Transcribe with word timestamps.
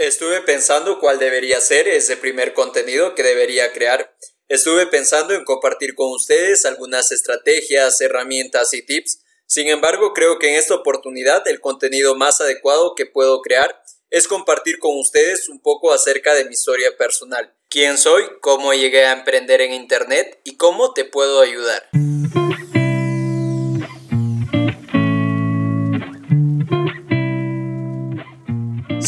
Estuve 0.00 0.40
pensando 0.40 0.98
cuál 0.98 1.18
debería 1.18 1.60
ser 1.60 1.86
ese 1.86 2.16
primer 2.16 2.54
contenido 2.54 3.14
que 3.14 3.22
debería 3.22 3.70
crear. 3.74 4.16
Estuve 4.48 4.86
pensando 4.86 5.34
en 5.34 5.44
compartir 5.44 5.94
con 5.94 6.10
ustedes 6.10 6.64
algunas 6.64 7.12
estrategias, 7.12 8.00
herramientas 8.00 8.72
y 8.72 8.80
tips. 8.80 9.20
Sin 9.44 9.68
embargo, 9.68 10.14
creo 10.14 10.38
que 10.38 10.48
en 10.48 10.54
esta 10.54 10.74
oportunidad 10.74 11.46
el 11.48 11.60
contenido 11.60 12.14
más 12.14 12.40
adecuado 12.40 12.94
que 12.94 13.04
puedo 13.04 13.42
crear 13.42 13.78
es 14.08 14.26
compartir 14.26 14.78
con 14.78 14.98
ustedes 14.98 15.50
un 15.50 15.60
poco 15.60 15.92
acerca 15.92 16.32
de 16.32 16.46
mi 16.46 16.52
historia 16.52 16.96
personal. 16.96 17.54
¿Quién 17.68 17.98
soy? 17.98 18.24
¿Cómo 18.40 18.72
llegué 18.72 19.04
a 19.04 19.12
emprender 19.12 19.60
en 19.60 19.74
Internet? 19.74 20.40
¿Y 20.44 20.56
cómo 20.56 20.94
te 20.94 21.04
puedo 21.04 21.42
ayudar? 21.42 21.90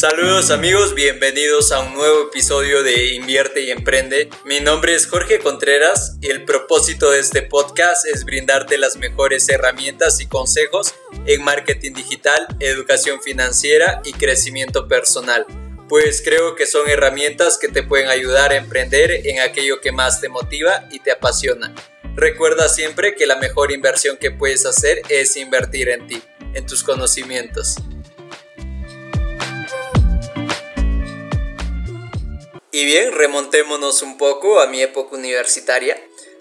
Saludos 0.03 0.51
amigos, 0.51 0.97
bienvenidos 0.97 1.71
a 1.71 1.79
un 1.79 1.95
nuevo 1.95 2.23
episodio 2.27 2.83
de 2.83 3.15
Invierte 3.15 3.61
y 3.61 3.71
Emprende. 3.71 4.31
Mi 4.45 4.59
nombre 4.59 4.97
es 4.97 5.07
Jorge 5.07 5.39
Contreras 5.39 6.17
y 6.21 6.29
el 6.29 6.45
propósito 6.45 7.13
de 7.13 7.21
este 7.21 7.43
podcast 7.43 8.05
es 8.13 8.25
brindarte 8.25 8.79
las 8.79 8.97
mejores 8.97 9.49
herramientas 9.49 10.21
y 10.21 10.27
consejos 10.27 10.93
en 11.25 11.45
marketing 11.45 11.93
digital, 11.93 12.49
educación 12.59 13.23
financiera 13.23 14.03
y 14.05 14.13
crecimiento 14.13 14.89
personal. 14.89 15.47
Pues 15.89 16.21
creo 16.21 16.57
que 16.57 16.67
son 16.67 16.91
herramientas 16.91 17.57
que 17.57 17.69
te 17.69 17.85
pueden 17.85 18.09
ayudar 18.09 18.51
a 18.51 18.57
emprender 18.57 19.25
en 19.25 19.39
aquello 19.39 19.81
que 19.81 19.93
más 19.93 20.21
te 20.21 20.29
motiva 20.29 20.89
y 20.91 20.99
te 20.99 21.13
apasiona. 21.13 21.73
Recuerda 22.17 22.69
siempre 22.69 23.15
que 23.15 23.27
la 23.27 23.37
mejor 23.37 23.71
inversión 23.71 24.17
que 24.17 24.33
puedes 24.33 24.67
hacer 24.67 25.03
es 25.09 25.37
invertir 25.37 25.91
en 25.91 26.09
ti, 26.09 26.21
en 26.55 26.67
tus 26.67 26.83
conocimientos. 26.83 27.77
Y 32.75 32.87
bien, 32.87 33.13
remontémonos 33.13 34.01
un 34.01 34.17
poco 34.17 34.59
a 34.59 34.67
mi 34.67 34.81
época 34.81 35.15
universitaria. 35.15 35.95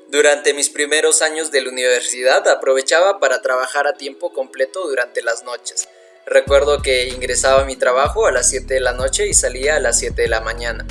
Durante 0.07 0.53
mis 0.53 0.69
primeros 0.69 1.21
años 1.21 1.51
de 1.51 1.59
la 1.59 1.69
universidad 1.69 2.47
aprovechaba 2.47 3.19
para 3.19 3.41
trabajar 3.41 3.85
a 3.85 3.97
tiempo 3.97 4.31
completo 4.31 4.87
durante 4.87 5.21
las 5.21 5.43
noches. 5.43 5.89
Recuerdo 6.25 6.81
que 6.81 7.09
ingresaba 7.09 7.63
a 7.63 7.65
mi 7.65 7.75
trabajo 7.75 8.27
a 8.27 8.31
las 8.31 8.47
7 8.47 8.75
de 8.75 8.79
la 8.79 8.93
noche 8.93 9.27
y 9.27 9.33
salía 9.33 9.75
a 9.75 9.81
las 9.81 9.99
7 9.99 10.21
de 10.21 10.29
la 10.29 10.39
mañana. 10.39 10.87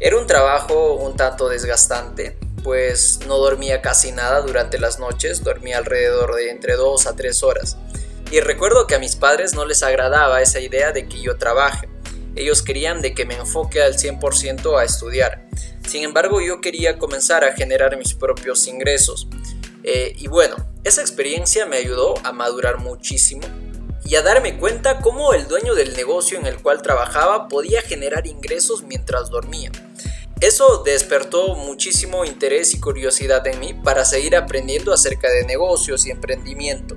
Era 0.00 0.18
un 0.18 0.26
trabajo 0.26 0.96
un 0.96 1.16
tanto 1.16 1.48
desgastante, 1.48 2.36
pues 2.62 3.20
no 3.26 3.38
dormía 3.38 3.80
casi 3.80 4.12
nada 4.12 4.42
durante 4.42 4.78
las 4.78 4.98
noches, 4.98 5.42
dormía 5.42 5.78
alrededor 5.78 6.34
de 6.34 6.50
entre 6.50 6.74
2 6.74 7.06
a 7.06 7.16
3 7.16 7.42
horas. 7.42 7.78
Y 8.30 8.40
recuerdo 8.40 8.86
que 8.86 8.96
a 8.96 8.98
mis 8.98 9.16
padres 9.16 9.54
no 9.54 9.64
les 9.64 9.82
agradaba 9.82 10.42
esa 10.42 10.60
idea 10.60 10.92
de 10.92 11.08
que 11.08 11.22
yo 11.22 11.38
trabaje 11.38 11.88
ellos 12.36 12.62
querían 12.62 13.00
de 13.00 13.14
que 13.14 13.24
me 13.24 13.34
enfoque 13.34 13.82
al 13.82 13.94
100% 13.94 14.78
a 14.78 14.84
estudiar. 14.84 15.46
Sin 15.86 16.02
embargo, 16.02 16.40
yo 16.40 16.60
quería 16.60 16.98
comenzar 16.98 17.44
a 17.44 17.52
generar 17.52 17.96
mis 17.96 18.14
propios 18.14 18.66
ingresos. 18.66 19.28
Eh, 19.82 20.14
y 20.18 20.28
bueno, 20.28 20.56
esa 20.82 21.02
experiencia 21.02 21.66
me 21.66 21.76
ayudó 21.76 22.14
a 22.24 22.32
madurar 22.32 22.78
muchísimo 22.78 23.42
y 24.04 24.16
a 24.16 24.22
darme 24.22 24.58
cuenta 24.58 25.00
cómo 25.00 25.34
el 25.34 25.48
dueño 25.48 25.74
del 25.74 25.94
negocio 25.94 26.38
en 26.38 26.46
el 26.46 26.58
cual 26.60 26.82
trabajaba 26.82 27.48
podía 27.48 27.82
generar 27.82 28.26
ingresos 28.26 28.82
mientras 28.82 29.30
dormía. 29.30 29.70
Eso 30.40 30.82
despertó 30.84 31.54
muchísimo 31.54 32.24
interés 32.24 32.74
y 32.74 32.80
curiosidad 32.80 33.46
en 33.46 33.60
mí 33.60 33.72
para 33.72 34.04
seguir 34.04 34.36
aprendiendo 34.36 34.92
acerca 34.92 35.30
de 35.30 35.44
negocios 35.44 36.06
y 36.06 36.10
emprendimiento. 36.10 36.96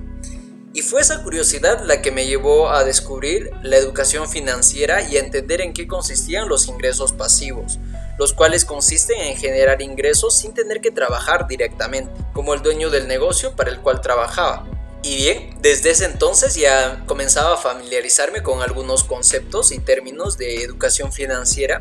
Y 0.78 0.82
fue 0.82 1.00
esa 1.00 1.24
curiosidad 1.24 1.82
la 1.82 2.00
que 2.00 2.12
me 2.12 2.24
llevó 2.24 2.70
a 2.70 2.84
descubrir 2.84 3.50
la 3.64 3.78
educación 3.78 4.28
financiera 4.28 5.02
y 5.02 5.16
a 5.16 5.20
entender 5.20 5.60
en 5.60 5.72
qué 5.72 5.88
consistían 5.88 6.48
los 6.48 6.68
ingresos 6.68 7.10
pasivos, 7.10 7.80
los 8.16 8.32
cuales 8.32 8.64
consisten 8.64 9.20
en 9.22 9.36
generar 9.36 9.82
ingresos 9.82 10.38
sin 10.38 10.54
tener 10.54 10.80
que 10.80 10.92
trabajar 10.92 11.48
directamente, 11.48 12.12
como 12.32 12.54
el 12.54 12.62
dueño 12.62 12.90
del 12.90 13.08
negocio 13.08 13.56
para 13.56 13.70
el 13.70 13.80
cual 13.80 14.00
trabajaba. 14.00 14.68
Y 15.02 15.16
bien, 15.16 15.58
desde 15.60 15.90
ese 15.90 16.04
entonces 16.04 16.54
ya 16.54 17.02
comenzaba 17.06 17.54
a 17.54 17.56
familiarizarme 17.56 18.44
con 18.44 18.62
algunos 18.62 19.02
conceptos 19.02 19.72
y 19.72 19.80
términos 19.80 20.38
de 20.38 20.62
educación 20.62 21.12
financiera. 21.12 21.80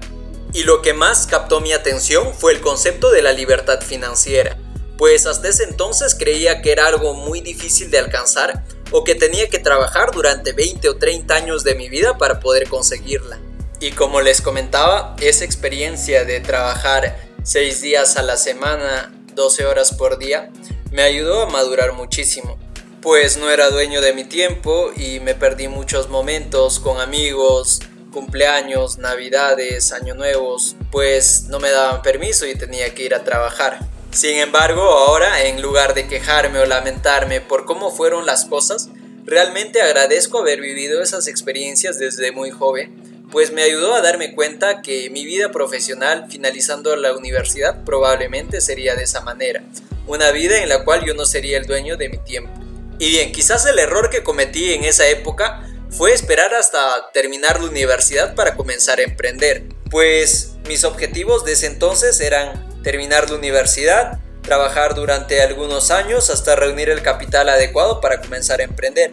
Y 0.53 0.63
lo 0.63 0.81
que 0.81 0.95
más 0.95 1.27
captó 1.27 1.61
mi 1.61 1.71
atención 1.71 2.33
fue 2.33 2.51
el 2.51 2.61
concepto 2.61 3.11
de 3.11 3.21
la 3.21 3.31
libertad 3.31 3.79
financiera, 3.79 4.57
pues 4.97 5.27
hasta 5.27 5.49
ese 5.49 5.65
entonces 5.65 6.15
creía 6.15 6.63
que 6.63 6.71
era 6.71 6.87
algo 6.87 7.13
muy 7.13 7.41
difícil 7.41 7.91
de 7.91 7.99
alcanzar 7.99 8.63
o 8.91 9.03
que 9.03 9.15
tenía 9.15 9.49
que 9.49 9.59
trabajar 9.59 10.11
durante 10.11 10.53
20 10.53 10.89
o 10.89 10.97
30 10.97 11.35
años 11.35 11.63
de 11.63 11.75
mi 11.75 11.89
vida 11.89 12.17
para 12.17 12.39
poder 12.39 12.67
conseguirla. 12.69 13.39
Y 13.79 13.91
como 13.91 14.21
les 14.21 14.41
comentaba, 14.41 15.15
esa 15.21 15.45
experiencia 15.45 16.25
de 16.25 16.39
trabajar 16.39 17.19
6 17.43 17.81
días 17.81 18.17
a 18.17 18.23
la 18.23 18.37
semana, 18.37 19.13
12 19.35 19.65
horas 19.65 19.93
por 19.93 20.17
día, 20.17 20.49
me 20.91 21.03
ayudó 21.03 21.43
a 21.43 21.49
madurar 21.49 21.93
muchísimo. 21.93 22.57
Pues 23.01 23.37
no 23.37 23.49
era 23.51 23.69
dueño 23.69 24.01
de 24.01 24.13
mi 24.13 24.23
tiempo 24.23 24.91
y 24.95 25.19
me 25.19 25.35
perdí 25.35 25.67
muchos 25.67 26.09
momentos 26.09 26.79
con 26.79 26.99
amigos, 26.99 27.79
cumpleaños, 28.11 28.97
navidades, 28.97 29.91
año 29.91 30.15
nuevos, 30.15 30.75
pues 30.91 31.43
no 31.43 31.59
me 31.59 31.69
daban 31.69 32.01
permiso 32.01 32.47
y 32.47 32.55
tenía 32.55 32.93
que 32.95 33.03
ir 33.03 33.13
a 33.13 33.23
trabajar. 33.23 33.79
Sin 34.17 34.35
embargo, 34.37 34.81
ahora, 34.81 35.43
en 35.43 35.61
lugar 35.61 35.93
de 35.93 36.07
quejarme 36.07 36.57
o 36.57 36.65
lamentarme 36.65 37.39
por 37.39 37.65
cómo 37.65 37.91
fueron 37.91 38.25
las 38.25 38.45
cosas, 38.45 38.89
realmente 39.25 39.79
agradezco 39.79 40.39
haber 40.39 40.59
vivido 40.59 41.03
esas 41.03 41.27
experiencias 41.27 41.99
desde 41.99 42.31
muy 42.31 42.49
joven, 42.49 43.27
pues 43.31 43.51
me 43.51 43.61
ayudó 43.61 43.93
a 43.93 44.01
darme 44.01 44.33
cuenta 44.33 44.81
que 44.81 45.11
mi 45.11 45.23
vida 45.23 45.51
profesional 45.51 46.25
finalizando 46.31 46.95
la 46.95 47.13
universidad 47.13 47.83
probablemente 47.83 48.59
sería 48.59 48.95
de 48.95 49.03
esa 49.03 49.21
manera, 49.21 49.61
una 50.07 50.31
vida 50.31 50.63
en 50.63 50.69
la 50.69 50.83
cual 50.83 51.05
yo 51.05 51.13
no 51.13 51.25
sería 51.25 51.59
el 51.59 51.67
dueño 51.67 51.95
de 51.95 52.09
mi 52.09 52.17
tiempo. 52.17 52.49
Y 52.97 53.11
bien, 53.11 53.31
quizás 53.31 53.67
el 53.67 53.77
error 53.77 54.09
que 54.09 54.23
cometí 54.23 54.73
en 54.73 54.83
esa 54.83 55.05
época 55.05 55.61
fue 55.91 56.11
esperar 56.11 56.55
hasta 56.55 57.11
terminar 57.13 57.61
la 57.61 57.69
universidad 57.69 58.33
para 58.33 58.55
comenzar 58.55 58.97
a 58.97 59.03
emprender, 59.03 59.65
pues 59.91 60.53
mis 60.67 60.85
objetivos 60.85 61.45
de 61.45 61.51
ese 61.51 61.67
entonces 61.67 62.19
eran 62.19 62.66
terminar 62.87 63.29
la 63.29 63.35
universidad, 63.35 64.17
trabajar 64.41 64.95
durante 64.95 65.41
algunos 65.41 65.91
años 65.91 66.29
hasta 66.29 66.55
reunir 66.55 66.89
el 66.89 67.01
capital 67.01 67.49
adecuado 67.49 67.99
para 67.99 68.21
comenzar 68.21 68.61
a 68.61 68.63
emprender. 68.63 69.11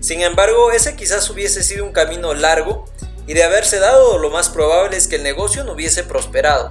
Sin 0.00 0.20
embargo, 0.20 0.72
ese 0.72 0.94
quizás 0.94 1.30
hubiese 1.30 1.62
sido 1.62 1.86
un 1.86 1.92
camino 1.92 2.34
largo 2.34 2.84
y 3.26 3.32
de 3.32 3.42
haberse 3.42 3.78
dado 3.78 4.18
lo 4.18 4.28
más 4.28 4.50
probable 4.50 4.98
es 4.98 5.08
que 5.08 5.16
el 5.16 5.22
negocio 5.22 5.64
no 5.64 5.72
hubiese 5.72 6.04
prosperado, 6.04 6.70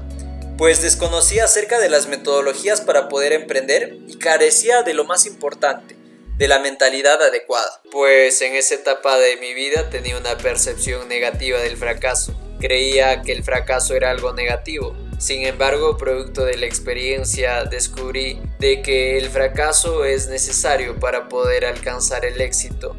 pues 0.55 0.83
desconocía 0.83 1.45
acerca 1.45 1.79
de 1.79 1.89
las 1.89 2.05
metodologías 2.05 2.81
para 2.81 3.09
poder 3.09 3.33
emprender 3.33 3.97
y 4.07 4.19
carecía 4.19 4.83
de 4.83 4.93
lo 4.93 5.05
más 5.05 5.25
importante, 5.25 5.97
de 6.37 6.47
la 6.47 6.59
mentalidad 6.59 7.19
adecuada. 7.19 7.81
Pues 7.91 8.39
en 8.43 8.53
esa 8.53 8.75
etapa 8.75 9.17
de 9.17 9.37
mi 9.37 9.55
vida 9.55 9.89
tenía 9.89 10.19
una 10.19 10.37
percepción 10.37 11.07
negativa 11.07 11.57
del 11.57 11.77
fracaso. 11.77 12.39
Creía 12.59 13.23
que 13.23 13.31
el 13.31 13.43
fracaso 13.43 13.95
era 13.95 14.11
algo 14.11 14.33
negativo, 14.33 14.95
sin 15.23 15.45
embargo, 15.45 15.95
producto 15.95 16.43
de 16.43 16.57
la 16.57 16.65
experiencia, 16.65 17.63
descubrí 17.63 18.41
de 18.59 18.81
que 18.81 19.17
el 19.17 19.29
fracaso 19.29 20.03
es 20.03 20.27
necesario 20.27 20.99
para 20.99 21.29
poder 21.29 21.63
alcanzar 21.63 22.25
el 22.25 22.41
éxito. 22.41 22.93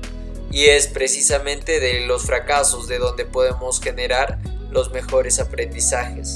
Y 0.51 0.69
es 0.69 0.87
precisamente 0.87 1.81
de 1.81 2.07
los 2.07 2.25
fracasos 2.25 2.89
de 2.89 2.97
donde 2.97 3.27
podemos 3.27 3.79
generar 3.79 4.39
los 4.71 4.91
mejores 4.91 5.39
aprendizajes. 5.39 6.33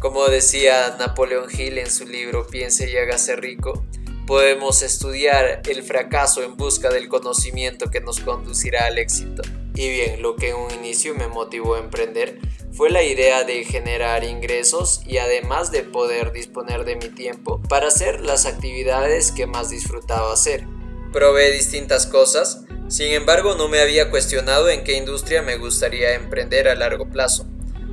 Como 0.00 0.26
decía 0.26 0.96
Napoleón 0.98 1.48
Hill 1.56 1.78
en 1.78 1.88
su 1.92 2.04
libro 2.04 2.48
Piense 2.48 2.90
y 2.90 2.96
hágase 2.96 3.36
rico, 3.36 3.86
podemos 4.26 4.82
estudiar 4.82 5.62
el 5.68 5.84
fracaso 5.84 6.42
en 6.42 6.56
busca 6.56 6.90
del 6.90 7.08
conocimiento 7.08 7.90
que 7.90 8.00
nos 8.00 8.18
conducirá 8.18 8.86
al 8.86 8.98
éxito. 8.98 9.42
Y 9.76 9.88
bien, 9.88 10.20
lo 10.20 10.34
que 10.34 10.48
en 10.48 10.56
un 10.56 10.72
inicio 10.72 11.14
me 11.14 11.28
motivó 11.28 11.76
a 11.76 11.78
emprender 11.78 12.40
fue 12.72 12.90
la 12.90 13.02
idea 13.02 13.44
de 13.44 13.64
generar 13.64 14.24
ingresos 14.24 15.02
y 15.06 15.18
además 15.18 15.70
de 15.70 15.82
poder 15.82 16.32
disponer 16.32 16.84
de 16.84 16.96
mi 16.96 17.08
tiempo 17.10 17.60
para 17.68 17.88
hacer 17.88 18.20
las 18.22 18.46
actividades 18.46 19.30
que 19.30 19.46
más 19.46 19.68
disfrutaba 19.68 20.32
hacer. 20.32 20.64
Probé 21.12 21.50
distintas 21.52 22.06
cosas, 22.06 22.64
sin 22.88 23.12
embargo 23.12 23.54
no 23.54 23.68
me 23.68 23.80
había 23.80 24.10
cuestionado 24.10 24.70
en 24.70 24.84
qué 24.84 24.96
industria 24.96 25.42
me 25.42 25.56
gustaría 25.56 26.14
emprender 26.14 26.66
a 26.66 26.74
largo 26.74 27.06
plazo. 27.10 27.46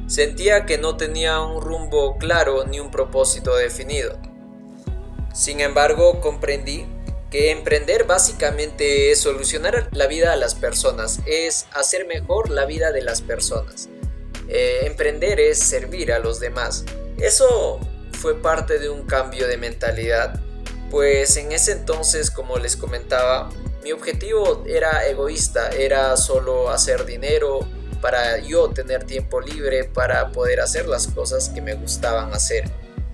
Sentía 0.08 0.66
que 0.66 0.78
no 0.78 0.96
tenía 0.96 1.42
un 1.42 1.62
rumbo 1.62 2.18
claro 2.18 2.66
ni 2.66 2.80
un 2.80 2.90
propósito 2.90 3.56
definido. 3.56 4.18
Sin 5.34 5.60
embargo, 5.60 6.22
comprendí 6.22 6.86
que 7.30 7.52
emprender 7.52 8.06
básicamente 8.06 9.12
es 9.12 9.22
solucionar 9.22 9.90
la 9.92 10.08
vida 10.08 10.34
a 10.34 10.36
las 10.36 10.56
personas, 10.56 11.20
es 11.28 11.68
hacer 11.74 12.08
mejor 12.08 12.50
la 12.50 12.66
vida 12.66 12.92
de 12.92 13.04
las 13.04 13.22
personas. 13.22 13.90
Eh, 14.50 14.82
emprender 14.84 15.40
es 15.40 15.60
servir 15.60 16.12
a 16.12 16.20
los 16.20 16.40
demás. 16.40 16.84
Eso 17.18 17.80
fue 18.14 18.42
parte 18.42 18.80
de 18.80 18.90
un 18.90 19.06
cambio 19.06 19.48
de 19.48 19.58
mentalidad, 19.58 20.40
pues 20.90 21.38
en 21.38 21.52
ese 21.52 21.72
entonces, 21.72 22.32
como 22.32 22.58
les 22.58 22.76
comentaba, 22.76 23.50
mi 23.84 23.92
objetivo 23.92 24.64
era 24.68 25.08
egoísta, 25.08 25.70
era 25.70 26.18
solo 26.18 26.70
hacer 26.70 27.06
dinero 27.06 27.60
para 28.02 28.40
yo 28.40 28.70
tener 28.70 29.04
tiempo 29.06 29.40
libre 29.40 29.84
para 29.84 30.32
poder 30.32 30.62
hacer 30.62 30.88
las 30.88 31.08
cosas 31.08 31.50
que 31.50 31.62
me 31.62 31.76
gustaban 31.76 32.34
hacer. 32.34 32.70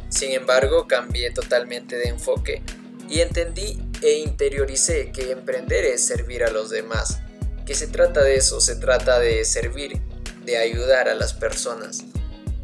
Sin 0.10 0.32
embargo, 0.32 0.88
cambié 0.88 1.32
totalmente 1.32 1.98
de 1.98 2.10
enfoque 2.10 2.64
y 3.10 3.20
entendí 3.20 3.80
e 4.02 4.20
interioricé 4.20 5.12
que 5.12 5.32
emprender 5.32 5.86
es 5.86 6.06
servir 6.06 6.44
a 6.44 6.52
los 6.52 6.70
demás, 6.70 7.20
que 7.66 7.76
se 7.76 7.88
trata 7.88 8.24
de 8.24 8.36
eso, 8.36 8.62
se 8.62 8.76
trata 8.76 9.20
de 9.20 9.44
servir, 9.46 10.02
de 10.46 10.58
ayudar 10.58 11.10
a 11.10 11.16
las 11.16 11.34
personas. 11.34 12.06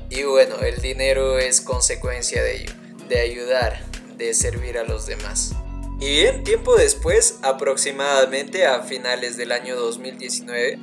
Y 0.09 0.23
bueno, 0.23 0.55
el 0.61 0.81
dinero 0.81 1.39
es 1.39 1.61
consecuencia 1.61 2.43
de 2.43 2.57
ello, 2.57 2.73
de 3.07 3.19
ayudar, 3.19 3.79
de 4.17 4.33
servir 4.33 4.77
a 4.77 4.83
los 4.83 5.05
demás. 5.05 5.53
Y 5.99 6.09
bien, 6.09 6.43
tiempo 6.43 6.75
después, 6.75 7.39
aproximadamente 7.43 8.65
a 8.65 8.81
finales 8.81 9.37
del 9.37 9.51
año 9.51 9.75
2019, 9.75 10.79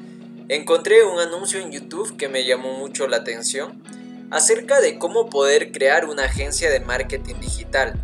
encontré 0.48 1.04
un 1.04 1.18
anuncio 1.18 1.60
en 1.60 1.72
YouTube 1.72 2.16
que 2.16 2.28
me 2.28 2.44
llamó 2.44 2.78
mucho 2.78 3.06
la 3.06 3.18
atención 3.18 3.82
acerca 4.30 4.80
de 4.80 4.98
cómo 4.98 5.28
poder 5.28 5.72
crear 5.72 6.04
una 6.04 6.24
agencia 6.24 6.70
de 6.70 6.80
marketing 6.80 7.36
digital. 7.40 8.00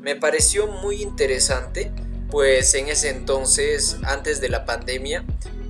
Me 0.00 0.14
pareció 0.14 0.66
muy 0.66 1.02
interesante, 1.02 1.90
pues 2.30 2.74
en 2.74 2.88
ese 2.88 3.10
entonces, 3.10 3.96
antes 4.04 4.40
de 4.40 4.48
la 4.48 4.64
pandemia, 4.64 5.24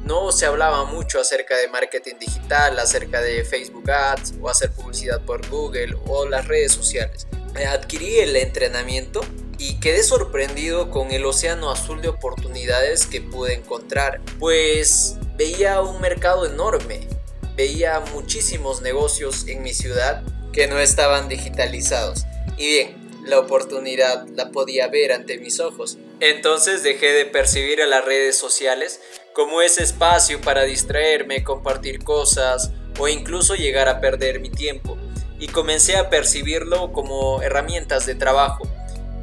no 0.09 0.33
se 0.33 0.47
hablaba 0.47 0.87
mucho 0.87 1.21
acerca 1.21 1.55
de 1.59 1.69
marketing 1.69 2.15
digital, 2.19 2.79
acerca 2.79 3.21
de 3.21 3.45
Facebook 3.45 3.91
Ads 3.91 4.35
o 4.41 4.49
hacer 4.49 4.73
publicidad 4.73 5.21
por 5.21 5.47
Google 5.49 5.97
o 6.07 6.27
las 6.27 6.49
redes 6.49 6.73
sociales. 6.73 7.27
Adquirí 7.69 8.19
el 8.21 8.35
entrenamiento 8.35 9.21
y 9.59 9.79
quedé 9.81 10.03
sorprendido 10.03 10.91
con 10.91 11.11
el 11.11 11.27
océano 11.27 11.71
azul 11.71 12.01
de 12.01 12.09
oportunidades 12.09 13.05
que 13.05 13.21
pude 13.21 13.53
encontrar, 13.53 14.23
pues 14.39 15.17
veía 15.37 15.83
un 15.83 16.01
mercado 16.01 16.47
enorme, 16.47 17.07
veía 17.55 18.01
muchísimos 18.15 18.81
negocios 18.81 19.47
en 19.47 19.63
mi 19.63 19.75
ciudad 19.75 20.23
que 20.55 20.69
no 20.69 20.79
estaban 20.79 21.29
digitalizados. 21.29 22.25
Y 22.57 22.67
bien, 22.67 23.09
la 23.27 23.39
oportunidad 23.39 24.27
la 24.29 24.51
podía 24.53 24.89
ver 24.89 25.13
ante 25.13 25.37
mis 25.39 25.61
ojos. 25.61 25.99
Entonces 26.21 26.83
dejé 26.83 27.13
de 27.13 27.27
percibir 27.27 27.83
a 27.83 27.87
las 27.87 28.05
redes 28.05 28.37
sociales 28.39 29.01
como 29.39 29.63
ese 29.63 29.85
espacio 29.85 30.41
para 30.41 30.65
distraerme, 30.65 31.45
compartir 31.45 32.03
cosas 32.03 32.73
o 32.99 33.07
incluso 33.07 33.55
llegar 33.55 33.89
a 33.89 34.01
perder 34.01 34.41
mi 34.41 34.51
tiempo, 34.51 34.99
y 35.39 35.47
comencé 35.47 35.97
a 35.97 36.11
percibirlo 36.11 36.93
como 36.93 37.41
herramientas 37.41 38.05
de 38.05 38.17
trabajo, 38.17 38.67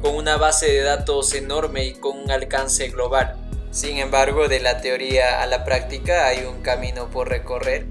con 0.00 0.14
una 0.14 0.38
base 0.38 0.72
de 0.72 0.80
datos 0.80 1.34
enorme 1.34 1.84
y 1.84 1.92
con 1.92 2.18
un 2.18 2.30
alcance 2.30 2.88
global. 2.88 3.36
Sin 3.70 3.98
embargo, 3.98 4.48
de 4.48 4.60
la 4.60 4.80
teoría 4.80 5.42
a 5.42 5.46
la 5.46 5.66
práctica 5.66 6.28
hay 6.28 6.46
un 6.46 6.62
camino 6.62 7.10
por 7.10 7.28
recorrer, 7.28 7.84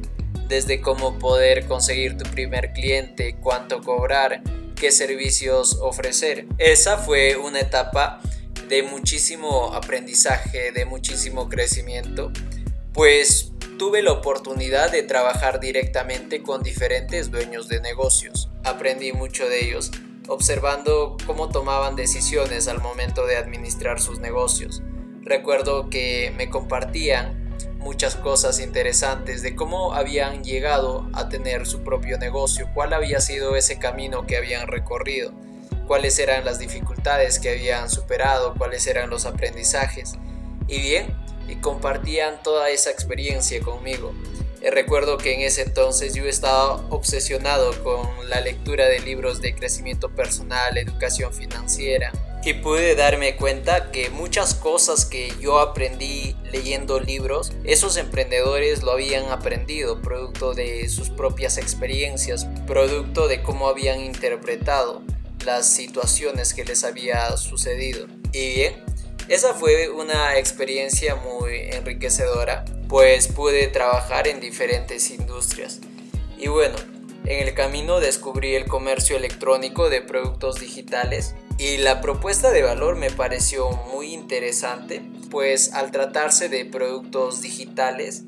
desde 0.48 0.81
cómo 0.81 1.19
poder 1.19 1.68
conseguir 1.68 2.18
tu 2.18 2.28
primer 2.31 2.74
cliente, 2.74 3.38
cuánto 3.39 3.83
cobrar, 3.83 4.42
qué 4.75 4.89
servicios 4.89 5.78
ofrecer. 5.80 6.48
Esa 6.57 6.98
fue 6.98 7.36
una 7.36 7.60
etapa 7.60 8.19
de 8.67 8.83
muchísimo 8.83 9.73
aprendizaje, 9.73 10.71
de 10.71 10.85
muchísimo 10.85 11.50
crecimiento, 11.50 12.31
pues 12.94 13.51
tuve 13.77 14.01
la 14.01 14.13
oportunidad 14.13 14.91
de 14.91 15.03
trabajar 15.03 15.59
directamente 15.59 16.41
con 16.41 16.63
diferentes 16.63 17.29
dueños 17.29 17.67
de 17.67 17.79
negocios. 17.81 18.50
Aprendí 18.63 19.12
mucho 19.12 19.47
de 19.47 19.65
ellos, 19.65 19.91
observando 20.27 21.17
cómo 21.25 21.50
tomaban 21.50 21.95
decisiones 21.95 22.67
al 22.67 22.81
momento 22.81 23.27
de 23.27 23.38
administrar 23.38 24.00
sus 24.00 24.19
negocios. 24.19 24.81
Recuerdo 25.21 25.89
que 25.89 26.33
me 26.38 26.50
compartían 26.50 27.45
muchas 27.77 28.15
cosas 28.15 28.59
interesantes 28.59 29.44
de 29.44 29.56
cómo 29.56 29.94
habían 29.94 30.44
llegado 30.44 31.07
a 31.13 31.29
tener 31.29 31.68
su 31.68 31.83
propio 31.83 32.18
negocio, 32.18 32.69
cuál 32.73 32.94
había 32.94 33.19
sido 33.19 33.56
ese 33.56 33.77
camino 33.77 34.25
que 34.25 34.38
habían 34.38 34.68
recorrido 34.68 35.44
cuáles 35.85 36.17
eran 36.19 36.45
las 36.45 36.59
dificultades 36.59 37.39
que 37.39 37.49
habían 37.49 37.89
superado, 37.89 38.53
cuáles 38.57 38.85
eran 38.87 39.09
los 39.09 39.25
aprendizajes. 39.25 40.13
Y 40.67 40.79
bien, 40.79 41.15
y 41.47 41.55
compartían 41.55 42.41
toda 42.43 42.69
esa 42.69 42.89
experiencia 42.89 43.59
conmigo. 43.61 44.13
Eh, 44.61 44.71
recuerdo 44.71 45.17
que 45.17 45.33
en 45.33 45.41
ese 45.41 45.61
entonces 45.61 46.15
yo 46.15 46.25
estaba 46.25 46.75
obsesionado 46.89 47.83
con 47.83 48.29
la 48.29 48.41
lectura 48.41 48.85
de 48.85 48.99
libros 48.99 49.41
de 49.41 49.53
crecimiento 49.53 50.09
personal, 50.09 50.77
educación 50.77 51.31
financiera, 51.33 52.11
y 52.43 52.53
pude 52.53 52.95
darme 52.95 53.35
cuenta 53.35 53.91
que 53.91 54.11
muchas 54.11 54.53
cosas 54.53 55.05
que 55.05 55.33
yo 55.39 55.59
aprendí 55.59 56.35
leyendo 56.51 56.99
libros, 56.99 57.51
esos 57.63 57.97
emprendedores 57.97 58.83
lo 58.83 58.91
habían 58.91 59.31
aprendido, 59.31 59.99
producto 60.01 60.53
de 60.53 60.87
sus 60.89 61.09
propias 61.09 61.57
experiencias, 61.57 62.47
producto 62.67 63.27
de 63.27 63.41
cómo 63.41 63.67
habían 63.67 63.99
interpretado 63.99 65.01
las 65.45 65.68
situaciones 65.68 66.53
que 66.53 66.65
les 66.65 66.83
había 66.83 67.36
sucedido. 67.38 68.07
Y 68.31 68.56
bien, 68.56 68.83
esa 69.27 69.53
fue 69.53 69.89
una 69.89 70.38
experiencia 70.38 71.15
muy 71.15 71.56
enriquecedora, 71.71 72.65
pues 72.88 73.27
pude 73.27 73.68
trabajar 73.68 74.27
en 74.27 74.39
diferentes 74.39 75.09
industrias. 75.12 75.80
Y 76.38 76.47
bueno, 76.47 76.75
en 77.25 77.47
el 77.47 77.53
camino 77.56 78.00
descubrí 78.00 78.56
el 78.56 78.68
comercio 78.68 79.18
electrónico 79.18 79.89
de 79.89 80.01
productos 80.01 80.59
digitales 80.59 81.33
y 81.57 81.77
la 81.77 82.01
propuesta 82.01 82.51
de 82.51 82.62
valor 82.62 82.97
me 82.97 83.09
pareció 83.09 83.71
muy 83.92 84.13
interesante, 84.13 85.01
pues 85.31 85.74
al 85.74 85.92
tratarse 85.92 86.50
de 86.50 86.65
productos 86.65 87.42
digitales 87.42 88.24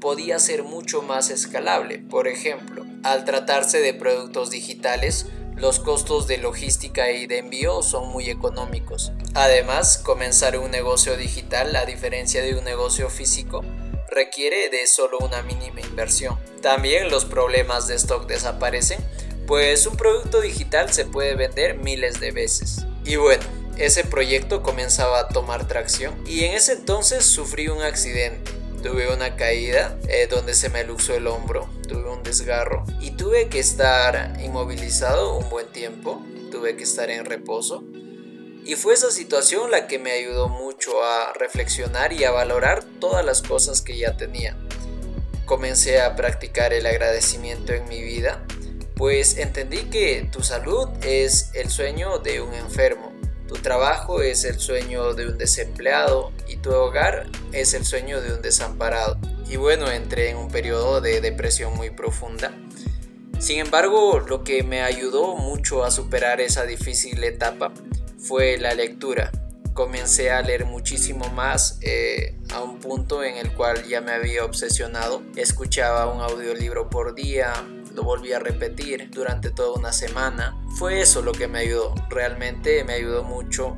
podía 0.00 0.38
ser 0.38 0.64
mucho 0.64 1.00
más 1.00 1.30
escalable. 1.30 1.98
Por 1.98 2.28
ejemplo, 2.28 2.84
al 3.04 3.24
tratarse 3.24 3.80
de 3.80 3.94
productos 3.94 4.50
digitales, 4.50 5.28
los 5.56 5.78
costos 5.78 6.26
de 6.26 6.38
logística 6.38 7.10
y 7.10 7.26
de 7.26 7.38
envío 7.38 7.82
son 7.82 8.08
muy 8.08 8.30
económicos. 8.30 9.12
Además, 9.34 9.98
comenzar 9.98 10.58
un 10.58 10.70
negocio 10.70 11.16
digital, 11.16 11.74
a 11.76 11.84
diferencia 11.84 12.42
de 12.42 12.54
un 12.56 12.64
negocio 12.64 13.08
físico, 13.08 13.62
requiere 14.10 14.68
de 14.68 14.86
solo 14.86 15.18
una 15.18 15.42
mínima 15.42 15.80
inversión. 15.80 16.38
También 16.60 17.10
los 17.10 17.24
problemas 17.24 17.86
de 17.86 17.94
stock 17.94 18.26
desaparecen, 18.26 19.00
pues 19.46 19.86
un 19.86 19.96
producto 19.96 20.40
digital 20.40 20.92
se 20.92 21.04
puede 21.04 21.34
vender 21.34 21.78
miles 21.78 22.20
de 22.20 22.30
veces. 22.30 22.86
Y 23.04 23.16
bueno, 23.16 23.42
ese 23.78 24.04
proyecto 24.04 24.62
comenzaba 24.62 25.20
a 25.20 25.28
tomar 25.28 25.66
tracción 25.66 26.14
y 26.26 26.44
en 26.44 26.54
ese 26.54 26.72
entonces 26.72 27.24
sufrí 27.24 27.68
un 27.68 27.82
accidente. 27.82 28.61
Tuve 28.82 29.14
una 29.14 29.36
caída 29.36 29.96
eh, 30.08 30.26
donde 30.28 30.54
se 30.54 30.68
me 30.68 30.82
luxó 30.82 31.14
el 31.14 31.28
hombro, 31.28 31.70
tuve 31.86 32.10
un 32.10 32.24
desgarro 32.24 32.84
y 33.00 33.12
tuve 33.12 33.48
que 33.48 33.60
estar 33.60 34.36
inmovilizado 34.42 35.38
un 35.38 35.48
buen 35.48 35.68
tiempo, 35.68 36.20
tuve 36.50 36.76
que 36.76 36.82
estar 36.82 37.08
en 37.08 37.24
reposo. 37.24 37.84
Y 38.64 38.74
fue 38.74 38.94
esa 38.94 39.12
situación 39.12 39.70
la 39.70 39.86
que 39.86 40.00
me 40.00 40.10
ayudó 40.10 40.48
mucho 40.48 41.04
a 41.04 41.32
reflexionar 41.32 42.12
y 42.12 42.24
a 42.24 42.32
valorar 42.32 42.82
todas 42.98 43.24
las 43.24 43.40
cosas 43.40 43.82
que 43.82 43.96
ya 43.96 44.16
tenía. 44.16 44.56
Comencé 45.46 46.00
a 46.00 46.16
practicar 46.16 46.72
el 46.72 46.86
agradecimiento 46.86 47.72
en 47.72 47.88
mi 47.88 48.02
vida, 48.02 48.44
pues 48.96 49.38
entendí 49.38 49.90
que 49.90 50.28
tu 50.32 50.42
salud 50.42 50.88
es 51.02 51.50
el 51.54 51.70
sueño 51.70 52.18
de 52.18 52.40
un 52.40 52.52
enfermo 52.54 53.12
tu 53.52 53.60
trabajo 53.60 54.22
es 54.22 54.44
el 54.44 54.58
sueño 54.58 55.12
de 55.12 55.26
un 55.26 55.36
desempleado 55.36 56.32
y 56.48 56.56
tu 56.56 56.70
hogar 56.70 57.26
es 57.52 57.74
el 57.74 57.84
sueño 57.84 58.22
de 58.22 58.32
un 58.32 58.40
desamparado. 58.40 59.18
Y 59.46 59.56
bueno, 59.56 59.90
entré 59.90 60.30
en 60.30 60.38
un 60.38 60.48
periodo 60.48 61.02
de 61.02 61.20
depresión 61.20 61.74
muy 61.76 61.90
profunda. 61.90 62.50
Sin 63.38 63.58
embargo, 63.58 64.20
lo 64.20 64.42
que 64.42 64.62
me 64.62 64.80
ayudó 64.80 65.36
mucho 65.36 65.84
a 65.84 65.90
superar 65.90 66.40
esa 66.40 66.64
difícil 66.64 67.22
etapa 67.24 67.74
fue 68.18 68.56
la 68.56 68.72
lectura. 68.72 69.30
Comencé 69.74 70.30
a 70.30 70.40
leer 70.40 70.64
muchísimo 70.64 71.28
más 71.30 71.78
eh, 71.82 72.38
a 72.54 72.62
un 72.62 72.78
punto 72.80 73.22
en 73.22 73.36
el 73.36 73.52
cual 73.52 73.86
ya 73.86 74.00
me 74.00 74.12
había 74.12 74.46
obsesionado. 74.46 75.22
Escuchaba 75.36 76.10
un 76.10 76.22
audiolibro 76.22 76.88
por 76.88 77.14
día, 77.14 77.52
lo 77.94 78.02
volví 78.02 78.32
a 78.32 78.38
repetir 78.38 79.10
durante 79.10 79.50
toda 79.50 79.78
una 79.78 79.92
semana. 79.92 80.56
Fue 80.76 81.00
eso 81.00 81.22
lo 81.22 81.32
que 81.32 81.48
me 81.48 81.60
ayudó, 81.60 81.94
realmente 82.08 82.84
me 82.84 82.94
ayudó 82.94 83.22
mucho 83.24 83.76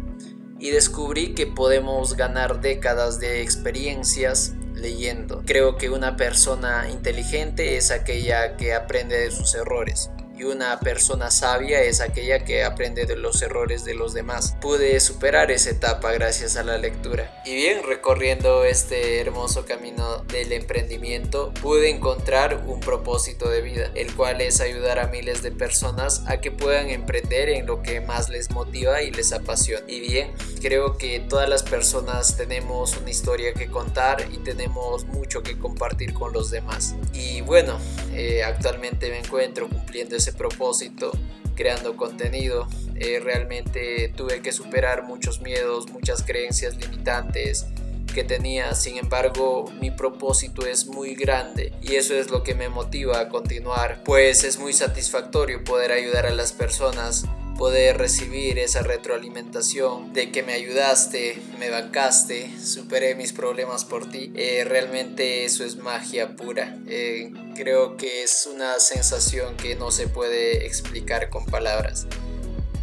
y 0.59 0.71
descubrí 0.71 1.35
que 1.35 1.47
podemos 1.47 2.17
ganar 2.17 2.61
décadas 2.61 3.21
de 3.21 3.43
experiencias 3.43 4.55
leyendo. 4.75 5.43
Creo 5.45 5.77
que 5.77 5.91
una 5.91 6.17
persona 6.17 6.89
inteligente 6.91 7.77
es 7.77 7.91
aquella 7.91 8.57
que 8.57 8.75
aprende 8.75 9.19
de 9.19 9.31
sus 9.31 9.55
errores. 9.55 10.11
Y 10.37 10.45
una 10.45 10.79
persona 10.81 11.31
sabia 11.31 11.83
es 11.83 12.01
aquella 12.01 12.45
que 12.45 12.65
aprende 12.65 13.07
de 13.07 13.17
los 13.17 13.41
errores 13.43 13.85
de 13.85 13.95
los 13.95 14.15
demás. 14.15 14.57
Pude 14.61 14.99
superar 15.01 15.51
esa 15.51 15.71
etapa 15.71 16.13
gracias 16.13 16.57
a 16.57 16.65
la 16.65 16.79
lectura. 16.79 17.43
Y 17.45 17.55
bien, 17.55 17.83
recorriendo 17.85 18.65
este 18.65 19.21
hermoso 19.21 19.65
camino 19.65 20.19
del 20.25 20.53
emprendimiento, 20.53 21.53
pude 21.61 21.91
encontrar 21.91 22.65
un 22.67 22.81
propósito 22.81 23.49
de 23.49 23.63
vida, 23.63 23.91
el 23.95 24.15
cual 24.15 24.41
es 24.41 24.61
ayudar 24.61 24.99
a 24.99 25.07
miles 25.07 25.43
de 25.43 25.53
personas 25.53 26.23
a 26.27 26.41
que 26.41 26.51
puedan 26.51 26.91
emprender 26.91 27.49
en 27.49 27.67
lo 27.67 27.83
que 27.83 28.01
más 28.01 28.29
les 28.29 28.51
motiva 28.51 29.03
y 29.03 29.11
les 29.11 29.33
apasiona. 29.33 29.85
Y 29.87 30.01
bien, 30.01 30.33
creo 30.61 30.99
que 30.99 31.21
todas 31.21 31.49
las 31.49 31.63
personas 31.63 32.37
tenemos 32.37 32.97
una 32.97 33.11
historia 33.11 33.53
que 33.55 33.69
contar 33.69 34.27
y 34.33 34.39
tenemos 34.39 35.05
mucho 35.05 35.43
que 35.43 35.59
compartir 35.59 36.13
con 36.15 36.33
los 36.33 36.51
demás. 36.51 36.95
Y 37.13 37.41
bueno, 37.43 37.79
eh, 38.13 38.43
actualmente 38.43 39.11
me 39.11 39.19
encuentro 39.19 39.69
cumpliendo 39.69 40.17
ese 40.25 40.33
propósito, 40.33 41.13
creando 41.55 41.97
contenido. 41.97 42.67
Eh, 42.97 43.21
realmente 43.23 44.13
tuve 44.17 44.41
que 44.41 44.53
superar 44.53 45.03
muchos 45.03 45.43
miedos, 45.43 45.91
muchas 45.91 46.23
creencias 46.23 46.77
limitantes 46.77 47.67
que 48.15 48.25
tenía. 48.25 48.75
Sin 48.75 48.97
embargo, 48.97 49.71
mi 49.81 49.91
propósito 49.91 50.67
es 50.67 50.87
muy 50.87 51.15
grande 51.15 51.75
y 51.83 51.97
eso 51.97 52.15
es 52.15 52.31
lo 52.31 52.43
que 52.43 52.55
me 52.55 52.71
motiva 52.71 53.21
a 53.21 53.29
continuar, 53.29 54.03
pues 54.05 54.45
es 54.45 54.59
muy 54.59 54.73
satisfactorio 54.73 55.63
poder 55.63 55.93
ayudar 55.93 56.25
a 56.25 56.31
las 56.31 56.53
personas 56.53 57.27
poder 57.57 57.99
recibir 57.99 58.59
esa 58.59 58.83
retroalimentación 58.83 60.13
de 60.13 60.31
que 60.33 60.43
me 60.43 60.55
ayudaste, 60.55 61.39
me 61.59 61.71
bancaste, 61.71 62.51
superé 62.61 63.15
mis 63.15 63.33
problemas 63.33 63.85
por 63.85 64.11
ti. 64.11 64.33
Eh, 64.35 64.65
realmente 64.65 65.45
eso 65.45 65.65
es 65.65 65.77
magia 65.77 66.37
pura. 66.37 66.77
Eh, 66.89 67.33
creo 67.55 67.97
que 67.97 68.23
es 68.23 68.49
una 68.53 68.79
sensación 68.81 69.57
que 69.57 69.77
no 69.77 69.91
se 69.91 70.09
puede 70.09 70.67
explicar 70.67 71.31
con 71.31 71.47
palabras. 71.47 72.07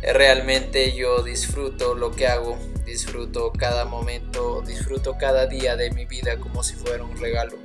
Eh, 0.02 0.14
realmente 0.14 0.96
yo 0.96 1.22
disfruto 1.22 1.94
lo 1.94 2.12
que 2.12 2.28
hago, 2.28 2.58
disfruto 2.86 3.52
cada 3.52 3.86
momento, 3.86 4.62
disfruto 4.66 5.18
cada 5.18 5.48
día 5.48 5.76
de 5.76 5.92
mi 5.92 6.06
vida 6.06 6.40
como 6.40 6.64
si 6.64 6.76
fuera 6.76 7.04
un 7.04 7.18
regalo. 7.18 7.58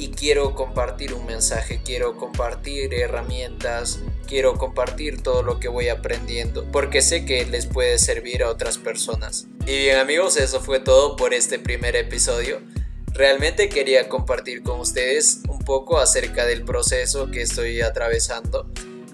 Y 0.00 0.12
quiero 0.12 0.54
compartir 0.54 1.12
un 1.12 1.26
mensaje, 1.26 1.82
quiero 1.84 2.16
compartir 2.16 2.94
herramientas, 2.94 4.00
quiero 4.26 4.54
compartir 4.54 5.22
todo 5.22 5.42
lo 5.42 5.60
que 5.60 5.68
voy 5.68 5.90
aprendiendo 5.90 6.64
porque 6.72 7.02
sé 7.02 7.26
que 7.26 7.44
les 7.44 7.66
puede 7.66 7.98
servir 7.98 8.42
a 8.42 8.48
otras 8.48 8.78
personas. 8.78 9.46
Y 9.66 9.76
bien 9.76 9.98
amigos, 9.98 10.38
eso 10.38 10.62
fue 10.62 10.80
todo 10.80 11.16
por 11.16 11.34
este 11.34 11.58
primer 11.58 11.96
episodio. 11.96 12.62
Realmente 13.12 13.68
quería 13.68 14.08
compartir 14.08 14.62
con 14.62 14.80
ustedes 14.80 15.42
un 15.50 15.58
poco 15.58 15.98
acerca 15.98 16.46
del 16.46 16.64
proceso 16.64 17.30
que 17.30 17.42
estoy 17.42 17.82
atravesando, 17.82 18.70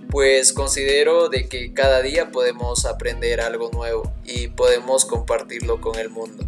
pues 0.08 0.52
considero 0.52 1.28
de 1.28 1.48
que 1.48 1.74
cada 1.74 2.00
día 2.00 2.30
podemos 2.30 2.84
aprender 2.84 3.40
algo 3.40 3.70
nuevo 3.72 4.12
y 4.24 4.46
podemos 4.46 5.04
compartirlo 5.04 5.80
con 5.80 5.98
el 5.98 6.10
mundo. 6.10 6.44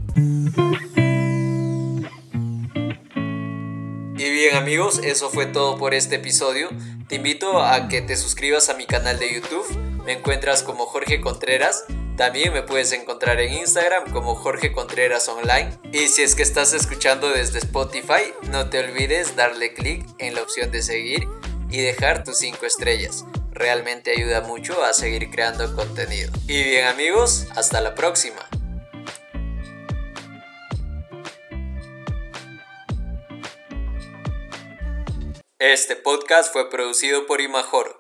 Bien 4.39 4.55
amigos, 4.55 5.01
eso 5.03 5.31
fue 5.31 5.47
todo 5.47 5.77
por 5.79 5.95
este 5.95 6.17
episodio. 6.17 6.69
Te 7.09 7.17
invito 7.17 7.61
a 7.61 7.89
que 7.89 8.03
te 8.03 8.17
suscribas 8.17 8.69
a 8.69 8.75
mi 8.75 8.87
canal 8.87 9.19
de 9.19 9.35
YouTube. 9.35 9.67
Me 10.05 10.13
encuentras 10.13 10.63
como 10.63 10.87
Jorge 10.87 11.21
Contreras. 11.21 11.85
También 12.17 12.53
me 12.53 12.63
puedes 12.63 12.93
encontrar 12.93 13.41
en 13.41 13.55
Instagram 13.55 14.13
como 14.13 14.37
Jorge 14.37 14.71
Contreras 14.71 15.29
Online. 15.29 15.71
Y 15.93 16.07
si 16.07 16.23
es 16.23 16.37
que 16.37 16.45
estás 16.45 16.73
escuchando 16.73 17.31
desde 17.31 17.59
Spotify, 17.59 18.33
no 18.51 18.71
te 18.71 18.79
olvides 18.79 19.35
darle 19.35 19.75
clic 19.75 20.07
en 20.19 20.35
la 20.35 20.43
opción 20.43 20.71
de 20.71 20.83
seguir 20.83 21.27
y 21.69 21.81
dejar 21.81 22.23
tus 22.23 22.39
5 22.39 22.65
estrellas. 22.65 23.25
Realmente 23.51 24.13
ayuda 24.13 24.43
mucho 24.43 24.85
a 24.85 24.93
seguir 24.93 25.31
creando 25.31 25.75
contenido. 25.75 26.31
Y 26.47 26.63
bien 26.63 26.87
amigos, 26.87 27.49
hasta 27.57 27.81
la 27.81 27.97
próxima. 27.97 28.49
Este 35.61 35.97
podcast 35.97 36.53
fue 36.53 36.71
producido 36.71 37.27
por 37.27 37.41
Imajor. 37.41 37.97